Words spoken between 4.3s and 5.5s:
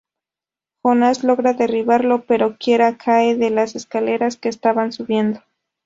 que estaban subiendo.